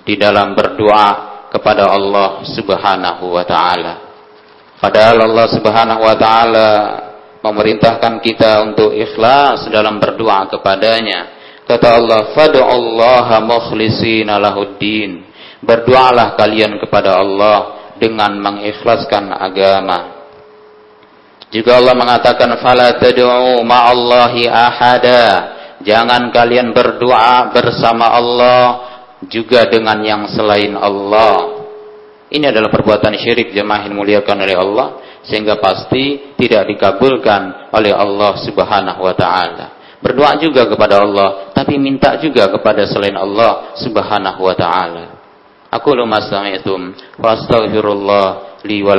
di 0.03 0.17
dalam 0.17 0.57
berdoa 0.57 1.45
kepada 1.53 1.85
Allah 1.85 2.41
Subhanahu 2.49 3.29
wa 3.29 3.45
taala. 3.45 3.93
Padahal 4.81 5.21
Allah 5.21 5.47
Subhanahu 5.53 6.01
wa 6.01 6.15
taala 6.17 6.69
memerintahkan 7.51 8.19
kita 8.19 8.61
untuk 8.67 8.91
ikhlas 8.91 9.71
dalam 9.71 9.97
berdoa 9.97 10.51
kepadanya. 10.51 11.35
Kata 11.67 11.99
Allah, 11.99 12.31
"Fad'ullaha 12.31 13.43
mukhlishina 13.43 14.39
lahuddin." 14.39 15.25
Berdoalah 15.63 16.37
kalian 16.37 16.79
kepada 16.79 17.17
Allah 17.17 17.57
dengan 17.97 18.37
mengikhlaskan 18.37 19.33
agama. 19.33 20.21
Juga 21.49 21.79
Allah 21.79 21.95
mengatakan, 21.95 22.59
"Fala 22.59 22.95
tad'u 22.99 23.63
ma'allahi 23.65 24.47
ahada." 24.47 25.25
Jangan 25.81 26.33
kalian 26.33 26.73
berdoa 26.73 27.53
bersama 27.53 28.11
Allah 28.17 28.61
juga 29.25 29.65
dengan 29.69 29.97
yang 30.01 30.23
selain 30.29 30.73
Allah. 30.73 31.56
Ini 32.27 32.51
adalah 32.51 32.67
perbuatan 32.67 33.15
syirik 33.15 33.55
jemaah 33.55 33.87
yang 33.87 33.95
muliakan 33.95 34.43
oleh 34.43 34.55
Allah 34.59 34.87
sehingga 35.23 35.59
pasti 35.59 36.35
tidak 36.35 36.67
dikabulkan 36.75 37.71
oleh 37.71 37.95
Allah 37.95 38.35
Subhanahu 38.43 39.01
wa 39.03 39.15
taala. 39.15 39.65
Berdoa 39.97 40.37
juga 40.37 40.69
kepada 40.69 41.01
Allah, 41.01 41.51
tapi 41.55 41.79
minta 41.81 42.19
juga 42.21 42.51
kepada 42.51 42.85
selain 42.85 43.15
Allah 43.15 43.75
Subhanahu 43.79 44.43
wa 44.43 44.55
taala. 44.55 45.05
Aku 45.71 45.91
luma 45.95 46.23
sami'tum 46.23 46.95
wa 47.19 47.27
astaghfirullah 47.35 48.59
li 48.63 48.79
wa 48.83 48.95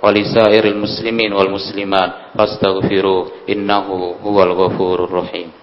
wa 0.00 0.08
lisairil 0.08 0.80
muslimin 0.80 1.36
wal 1.36 1.52
muslimat 1.52 2.32
fastaghfiru 2.32 3.44
innahu 3.46 4.16
huwal 4.24 4.52
ghafurur 4.56 5.12
rahim. 5.12 5.59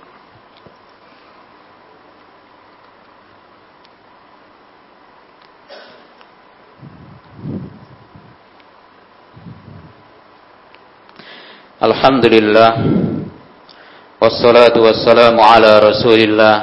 Alhamdulillah. 11.78 12.72
Wassalatu 14.18 14.82
wassalamu 14.82 15.46
ala 15.46 15.78
rasulillah 15.78 16.56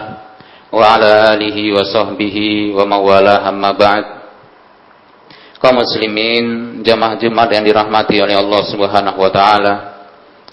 Wa 0.74 0.98
ala 0.98 1.38
alihi 1.38 1.70
wa 1.70 1.86
sahbihi 1.86 2.74
wa 2.74 2.82
mawala 2.82 3.46
hamma 3.46 3.78
ba'd. 3.78 4.04
Kaum 5.62 5.78
muslimin 5.78 6.82
jamaah 6.82 7.14
Jumat 7.22 7.46
yang 7.46 7.62
dirahmati 7.62 8.18
oleh 8.18 8.34
Allah 8.34 8.62
Subhanahu 8.66 9.14
wa 9.14 9.30
taala. 9.30 9.74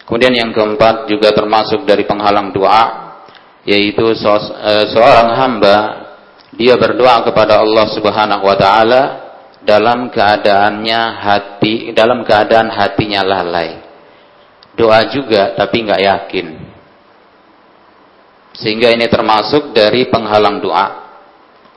Kemudian 0.06 0.30
yang 0.30 0.54
keempat 0.54 1.10
juga 1.10 1.34
termasuk 1.34 1.82
dari 1.82 2.06
penghalang 2.06 2.54
doa 2.54 3.18
yaitu 3.66 4.14
eh, 4.14 4.86
seorang 4.94 5.42
hamba 5.42 5.78
dia 6.54 6.78
berdoa 6.78 7.26
kepada 7.26 7.66
Allah 7.66 7.90
Subhanahu 7.98 8.46
wa 8.46 8.54
taala 8.54 9.02
dalam 9.66 10.14
keadaannya 10.14 11.02
hati 11.18 11.98
dalam 11.98 12.22
keadaan 12.22 12.70
hatinya 12.70 13.26
lalai 13.26 13.91
doa 14.76 15.00
juga 15.12 15.56
tapi 15.56 15.84
nggak 15.84 16.02
yakin. 16.02 16.48
Sehingga 18.52 18.92
ini 18.92 19.08
termasuk 19.08 19.72
dari 19.72 20.12
penghalang 20.12 20.60
doa. 20.60 20.88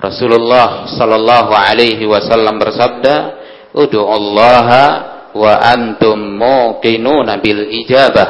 Rasulullah 0.02 0.90
sallallahu 0.90 1.54
alaihi 1.54 2.02
wasallam 2.04 2.58
bersabda, 2.60 3.16
Allah 3.74 4.68
wa 5.34 5.52
antum 5.64 6.18
muqinuna 6.38 7.40
bil 7.40 7.66
ijabah 7.82 8.28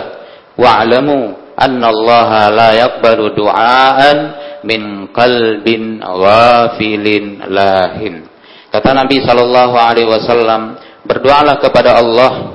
wa'lamu 0.55 1.53
anna 1.57 1.87
Allah 1.91 2.31
la 2.53 2.69
yaqbalu 2.79 3.33
du'aan 3.35 4.19
min 4.63 5.11
qalbin 5.11 6.05
ghafilin 6.05 7.49
lahin." 7.49 8.29
Kata 8.71 8.91
Nabi 8.95 9.25
sallallahu 9.25 9.75
alaihi 9.75 10.09
wasallam, 10.11 10.79
berdoalah 11.09 11.59
kepada 11.59 11.99
Allah 11.99 12.54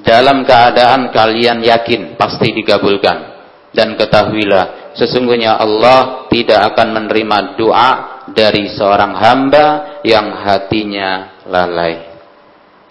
dalam 0.00 0.48
keadaan 0.48 1.12
kalian 1.12 1.60
yakin 1.60 2.16
pasti 2.16 2.56
dikabulkan 2.56 3.32
dan 3.76 3.92
ketahuilah 4.00 4.96
sesungguhnya 4.96 5.60
Allah 5.60 6.28
tidak 6.32 6.72
akan 6.72 6.88
menerima 6.96 7.60
doa 7.60 7.90
dari 8.32 8.72
seorang 8.72 9.12
hamba 9.12 10.00
yang 10.00 10.32
hatinya 10.32 11.42
lalai. 11.44 12.12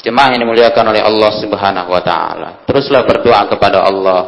Jemaah 0.02 0.34
yang 0.34 0.42
dimuliakan 0.46 0.86
oleh 0.94 1.02
Allah 1.06 1.32
Subhanahu 1.38 1.90
wa 1.94 2.02
taala. 2.02 2.50
Teruslah 2.66 3.06
berdoa 3.06 3.46
kepada 3.50 3.86
Allah 3.86 4.22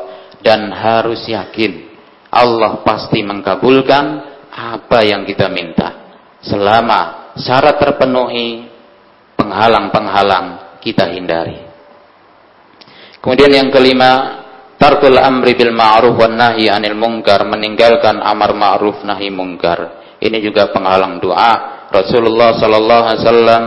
dan 0.45 0.69
harus 0.69 1.25
yakin 1.25 1.89
Allah 2.29 2.85
pasti 2.85 3.25
mengkabulkan 3.25 4.05
apa 4.53 5.01
yang 5.01 5.25
kita 5.25 5.49
minta 5.49 6.13
selama 6.45 7.33
syarat 7.41 7.81
terpenuhi 7.81 8.69
penghalang-penghalang 9.33 10.77
kita 10.77 11.09
hindari. 11.09 11.72
Kemudian 13.23 13.55
yang 13.55 13.69
kelima, 13.71 14.43
tarkul 14.75 15.15
amri 15.15 15.55
bil 15.55 15.71
ma'ruf 15.71 16.19
wan 16.19 16.35
nahi 16.35 16.67
anil 16.67 16.99
munkar, 16.99 17.47
meninggalkan 17.47 18.19
amar 18.19 18.51
ma'ruf 18.51 18.99
nahi 19.07 19.31
munkar. 19.31 20.03
Ini 20.19 20.43
juga 20.43 20.75
penghalang 20.75 21.23
doa. 21.23 21.87
Rasulullah 21.87 22.51
sallallahu 22.59 23.03
alaihi 23.07 23.21
wasallam 23.23 23.63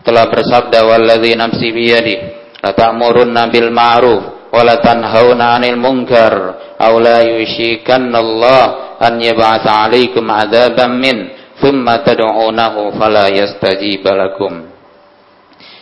telah 0.00 0.24
bersabda 0.32 0.78
wallazi 0.88 1.36
nafsi 1.36 1.68
biyadi 1.68 2.16
la 2.64 2.72
ta'murunna 2.72 3.52
bil 3.52 3.68
ma'ruf 3.68 4.48
wa 4.48 4.62
la 4.64 4.80
tanhauna 4.80 5.60
'anil 5.60 5.76
munkar 5.76 6.34
aw 6.80 6.92
la 6.96 7.20
yushikanna 7.20 8.16
Allah 8.16 8.64
an 8.96 9.20
yab'atha 9.20 9.84
'alaikum 9.84 10.24
'adzaban 10.24 10.96
min 10.96 11.16
thumma 11.60 12.00
tad'unahu 12.00 12.96
fala 12.96 13.28
yastajib 13.28 14.06
lakum 14.06 14.69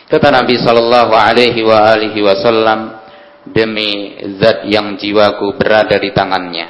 kata 0.09 0.27
Nabi 0.33 0.57
sallallahu 0.57 1.13
alaihi 1.13 1.61
wa 1.61 1.93
alihi 1.93 2.19
wasallam 2.25 2.99
demi 3.45 4.17
zat 4.41 4.65
yang 4.65 4.97
jiwaku 4.97 5.55
berada 5.55 5.95
di 6.01 6.09
tangannya 6.11 6.67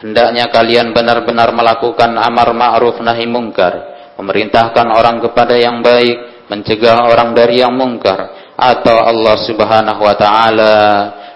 hendaknya 0.00 0.48
kalian 0.48 0.96
benar-benar 0.96 1.52
melakukan 1.52 2.16
amar 2.16 2.50
ma'ruf 2.56 2.98
nahi 3.04 3.28
mungkar 3.28 3.96
memerintahkan 4.18 4.88
orang 4.88 5.20
kepada 5.20 5.54
yang 5.54 5.84
baik 5.84 6.48
mencegah 6.48 7.06
orang 7.06 7.36
dari 7.36 7.60
yang 7.60 7.76
mungkar 7.76 8.52
atau 8.58 8.96
Allah 9.04 9.36
Subhanahu 9.46 10.02
wa 10.02 10.16
taala 10.18 10.76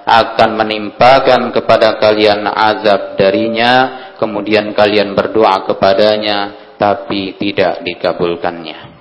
akan 0.02 0.50
menimpakan 0.58 1.54
kepada 1.54 2.00
kalian 2.02 2.42
azab 2.48 3.14
darinya 3.14 3.72
kemudian 4.18 4.74
kalian 4.74 5.14
berdoa 5.14 5.62
kepadanya 5.68 6.74
tapi 6.74 7.38
tidak 7.38 7.86
dikabulkannya 7.86 8.91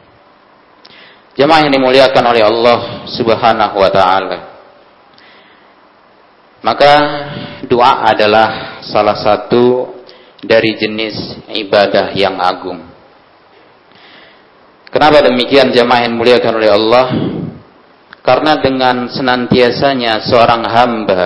Jemaah 1.36 1.64
yang 1.64 1.74
dimuliakan 1.74 2.24
oleh 2.28 2.44
Allah 2.44 2.80
Subhanahu 3.12 3.76
wa 3.80 3.92
taala 3.92 4.40
maka 6.62 6.94
doa 7.66 8.06
adalah 8.06 8.80
salah 8.86 9.18
satu 9.18 9.98
dari 10.46 10.78
jenis 10.78 11.42
ibadah 11.50 12.14
yang 12.14 12.38
agung 12.38 12.92
Kenapa 14.92 15.24
demikian 15.24 15.72
jemaah 15.72 16.04
yang 16.04 16.20
muliakan 16.20 16.54
oleh 16.60 16.68
Allah? 16.68 17.06
Karena 18.20 18.60
dengan 18.60 19.08
senantiasanya 19.08 20.28
seorang 20.28 20.68
hamba 20.68 21.24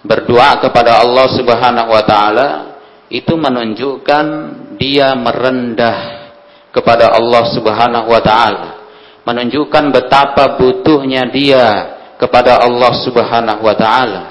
berdoa 0.00 0.56
kepada 0.64 1.04
Allah 1.04 1.28
Subhanahu 1.28 1.92
wa 1.92 2.02
taala 2.08 2.48
itu 3.12 3.36
menunjukkan 3.36 4.26
dia 4.80 5.12
merendah 5.12 5.96
kepada 6.72 7.12
Allah 7.12 7.52
Subhanahu 7.52 8.08
wa 8.08 8.22
taala. 8.24 8.69
Menunjukkan 9.24 9.92
betapa 9.92 10.56
butuhnya 10.56 11.28
dia 11.28 11.66
kepada 12.16 12.60
Allah 12.60 12.92
Subhanahu 13.00 13.62
wa 13.64 13.76
taala. 13.76 14.24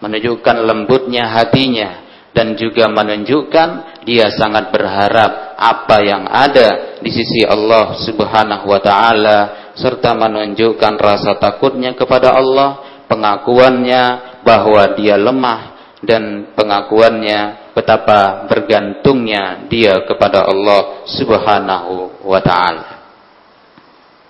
Menunjukkan 0.00 0.56
lembutnya 0.66 1.30
hatinya 1.30 2.02
dan 2.32 2.56
juga 2.56 2.88
menunjukkan 2.88 4.02
dia 4.08 4.32
sangat 4.32 4.72
berharap 4.72 5.56
apa 5.56 5.96
yang 6.00 6.24
ada 6.26 6.98
di 6.98 7.12
sisi 7.12 7.44
Allah 7.44 7.94
Subhanahu 8.00 8.66
wa 8.66 8.80
taala 8.82 9.38
serta 9.76 10.12
menunjukkan 10.16 11.00
rasa 11.00 11.36
takutnya 11.40 11.96
kepada 11.96 12.36
Allah, 12.36 13.04
pengakuannya 13.08 14.02
bahwa 14.44 14.84
dia 14.96 15.16
lemah 15.16 15.60
dan 16.02 16.52
pengakuannya 16.52 17.72
betapa 17.72 18.50
bergantungnya 18.50 19.64
dia 19.70 20.02
kepada 20.04 20.44
Allah 20.44 21.06
Subhanahu 21.08 22.26
wa 22.26 22.40
taala. 22.42 22.91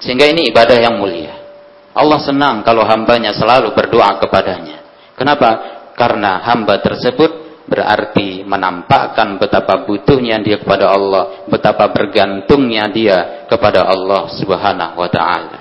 Sehingga 0.02 0.26
ini 0.26 0.50
ibadah 0.50 0.78
yang 0.82 0.98
mulia. 0.98 1.38
Allah 1.94 2.18
senang 2.18 2.66
kalau 2.66 2.82
hambanya 2.82 3.30
selalu 3.30 3.70
berdoa 3.72 4.18
kepadanya. 4.18 4.82
Kenapa? 5.14 5.50
Karena 5.94 6.42
hamba 6.42 6.82
tersebut 6.82 7.64
berarti 7.68 8.42
menampakkan 8.42 9.38
betapa 9.38 9.86
butuhnya 9.86 10.42
dia 10.42 10.58
kepada 10.58 10.90
Allah, 10.90 11.46
betapa 11.46 11.86
bergantungnya 11.94 12.90
dia 12.90 13.18
kepada 13.46 13.86
Allah 13.86 14.26
Subhanahu 14.34 14.98
wa 14.98 15.08
taala. 15.12 15.58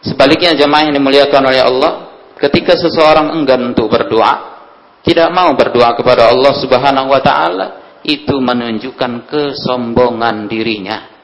Sebaliknya 0.00 0.54
jemaah 0.54 0.88
yang 0.88 0.94
dimuliakan 0.96 1.42
oleh 1.44 1.60
Allah, 1.60 1.92
ketika 2.40 2.78
seseorang 2.78 3.34
enggan 3.34 3.74
untuk 3.74 3.90
berdoa, 3.90 4.56
tidak 5.02 5.28
mau 5.34 5.52
berdoa 5.52 5.92
kepada 5.98 6.30
Allah 6.30 6.52
Subhanahu 6.56 7.10
wa 7.10 7.20
taala, 7.20 7.66
itu 8.06 8.38
menunjukkan 8.38 9.26
kesombongan 9.26 10.46
dirinya. 10.46 11.15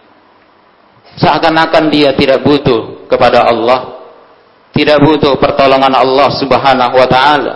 Seakan-akan 1.21 1.93
dia 1.93 2.17
tidak 2.17 2.41
butuh 2.41 3.05
kepada 3.09 3.45
Allah, 3.45 4.01
tidak 4.73 5.05
butuh 5.05 5.37
pertolongan 5.37 5.93
Allah 5.93 6.29
Subhanahu 6.41 6.95
wa 6.97 7.09
taala 7.09 7.55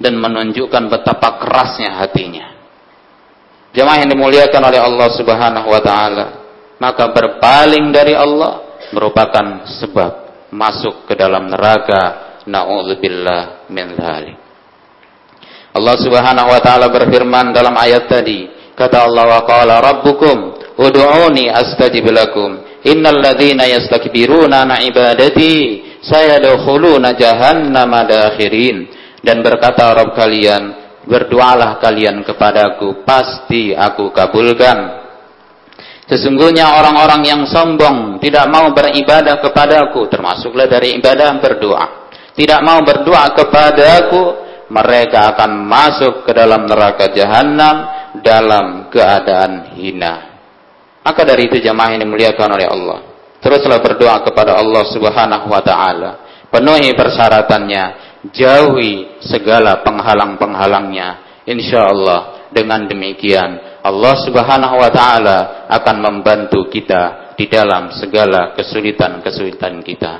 dan 0.00 0.16
menunjukkan 0.16 0.88
betapa 0.88 1.40
kerasnya 1.44 2.00
hatinya. 2.00 2.56
Jemaah 3.76 4.00
yang 4.00 4.10
dimuliakan 4.16 4.62
oleh 4.72 4.80
Allah 4.80 5.08
Subhanahu 5.12 5.68
wa 5.68 5.80
taala, 5.84 6.26
maka 6.80 7.12
berpaling 7.12 7.92
dari 7.92 8.16
Allah 8.16 8.80
merupakan 8.96 9.68
sebab 9.68 10.12
masuk 10.52 11.04
ke 11.04 11.14
dalam 11.16 11.52
neraka. 11.52 12.24
Nauzubillah 12.46 13.66
min 13.74 13.98
dzalik. 13.98 14.38
Allah 15.76 15.96
Subhanahu 15.98 16.48
wa 16.48 16.60
taala 16.62 16.88
berfirman 16.88 17.52
dalam 17.52 17.76
ayat 17.76 18.08
tadi, 18.08 18.48
kata 18.72 19.04
Allah 19.04 19.24
wa 19.28 19.42
qala 19.44 19.74
rabbukum 19.82 20.56
ud'uni 20.78 21.52
astajib 21.52 22.06
lakum. 22.08 22.62
Innal 22.86 23.18
ladzina 23.18 23.66
yastakbiruna 23.66 24.62
an 24.62 24.78
ibadati 24.86 25.82
sayadkhuluna 26.06 27.18
jahannama 27.18 28.06
dakhirin 28.06 28.86
dan 29.26 29.42
berkata 29.42 29.90
Rabb 29.90 30.14
kalian, 30.14 30.62
berdoalah 31.02 31.82
kalian 31.82 32.22
kepadaku, 32.22 33.02
pasti 33.02 33.74
aku 33.74 34.14
kabulkan. 34.14 35.02
Sesungguhnya 36.06 36.78
orang-orang 36.78 37.26
yang 37.26 37.42
sombong 37.50 38.22
tidak 38.22 38.46
mau 38.46 38.70
beribadah 38.70 39.42
kepadaku, 39.42 40.06
termasuklah 40.06 40.70
dari 40.70 40.94
ibadah 40.94 41.42
berdoa. 41.42 42.06
Tidak 42.38 42.60
mau 42.62 42.86
berdoa 42.86 43.34
kepadaku, 43.34 44.22
mereka 44.70 45.34
akan 45.34 45.66
masuk 45.66 46.22
ke 46.22 46.30
dalam 46.30 46.70
neraka 46.70 47.10
jahanam 47.10 47.90
dalam 48.22 48.86
keadaan 48.94 49.74
hina. 49.74 50.35
Maka 51.06 51.22
dari 51.22 51.46
itu 51.46 51.62
jamaah 51.62 51.94
ini 51.94 52.02
dimuliakan 52.02 52.48
oleh 52.50 52.66
Allah. 52.66 52.98
Teruslah 53.38 53.78
berdoa 53.78 54.26
kepada 54.26 54.58
Allah 54.58 54.82
Subhanahu 54.90 55.46
wa 55.46 55.62
taala. 55.62 56.10
Penuhi 56.50 56.90
persyaratannya, 56.98 57.84
jauhi 58.34 59.22
segala 59.22 59.86
penghalang-penghalangnya. 59.86 61.22
Insya 61.46 61.86
Allah 61.86 62.50
dengan 62.50 62.90
demikian 62.90 63.78
Allah 63.86 64.14
Subhanahu 64.26 64.82
wa 64.82 64.90
taala 64.90 65.38
akan 65.70 65.96
membantu 66.02 66.66
kita 66.66 67.34
di 67.38 67.46
dalam 67.46 67.94
segala 67.94 68.50
kesulitan-kesulitan 68.58 69.78
kita. 69.86 70.12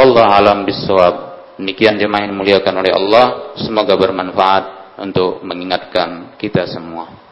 Allah 0.00 0.26
alam 0.40 0.64
bisawab. 0.64 1.36
Demikian 1.60 2.00
jemaah 2.00 2.24
yang 2.28 2.36
muliakan 2.36 2.84
oleh 2.84 2.92
Allah, 2.92 3.56
semoga 3.60 3.96
bermanfaat 3.96 4.96
untuk 5.04 5.40
mengingatkan 5.44 6.36
kita 6.40 6.68
semua. 6.68 7.25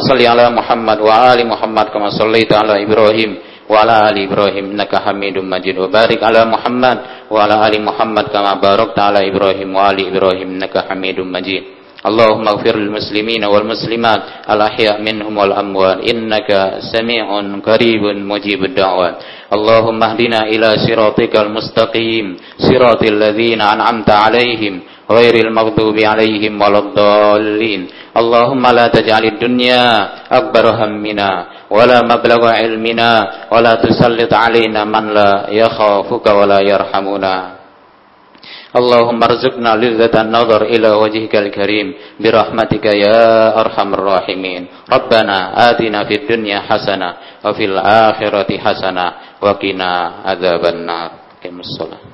Salli 0.00 0.24
ala 0.24 0.48
Muhammad 0.48 0.98
wa 1.04 1.32
ali 1.32 1.44
Muhammad 1.44 1.92
kama 1.92 2.08
sallaita 2.14 2.64
ala 2.64 2.80
Ibrahim 2.80 3.50
وعلى 3.70 3.94
آل 4.10 4.16
إبراهيم 4.26 4.64
إنك 4.74 4.90
حميد 4.98 5.38
مجيد. 5.38 5.78
وبارك 5.78 6.18
على 6.18 6.42
محمد 6.42 6.98
وعلى 7.30 7.54
آل 7.70 7.74
محمد 7.78 8.26
كما 8.34 8.58
باركت 8.58 8.98
على 8.98 9.30
إبراهيم 9.30 9.70
وآل 9.70 10.10
إبراهيم 10.10 10.48
إنك 10.58 10.74
حميد 10.90 11.22
مجيد. 11.22 11.62
اللهم 12.02 12.44
اغفر 12.48 12.74
للمسلمين 12.82 13.44
والمسلمات 13.46 14.50
الأحياء 14.50 14.96
منهم 15.06 15.34
والأموات. 15.38 15.98
إنك 16.02 16.50
سميع 16.90 17.26
قريب 17.62 18.02
مجيب 18.26 18.60
الدعوات. 18.74 19.14
اللهم 19.54 20.00
اهدنا 20.02 20.40
إلى 20.50 20.68
صراطك 20.90 21.34
المستقيم. 21.36 22.26
صراط 22.58 23.02
الذين 23.06 23.60
أنعمت 23.62 24.10
عليهم. 24.10 24.74
غير 25.11 25.35
المغضوب 25.47 25.97
عليهم 25.99 26.53
ولا 26.61 26.79
الضالين 26.79 27.81
اللهم 28.17 28.63
لا 28.67 28.87
تجعل 28.87 29.23
الدنيا 29.25 29.85
أكبر 30.31 30.65
همنا 30.81 31.31
ولا 31.69 32.01
مبلغ 32.01 32.41
علمنا 32.47 33.11
ولا 33.51 33.73
تسلط 33.75 34.33
علينا 34.33 34.81
من 34.85 35.05
لا 35.13 35.31
يخافك 35.49 36.25
ولا 36.27 36.59
يرحمنا 36.61 37.35
اللهم 38.75 39.19
ارزقنا 39.23 39.71
لذة 39.75 40.15
النظر 40.21 40.61
إلى 40.73 40.89
وجهك 40.89 41.35
الكريم 41.35 41.87
برحمتك 42.19 42.85
يا 42.85 43.55
أرحم 43.61 43.89
الراحمين 43.93 44.61
ربنا 44.91 45.37
آتنا 45.69 45.99
في 46.03 46.15
الدنيا 46.21 46.59
حسنة 46.59 47.09
وفي 47.45 47.65
الآخرة 47.65 48.49
حسنة 48.57 49.05
وقنا 49.41 49.91
عذاب 50.25 50.63
النار 50.65 51.09
كم 51.43 51.59
الصلاة 51.59 52.08